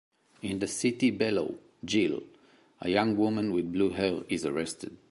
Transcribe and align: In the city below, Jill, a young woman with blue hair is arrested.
In 0.41 0.57
the 0.57 0.67
city 0.67 1.11
below, 1.11 1.59
Jill, 1.85 2.23
a 2.81 2.89
young 2.89 3.15
woman 3.15 3.51
with 3.53 3.71
blue 3.71 3.91
hair 3.91 4.23
is 4.29 4.47
arrested. 4.47 4.97